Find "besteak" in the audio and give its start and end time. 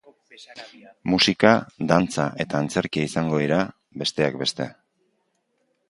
4.05-4.43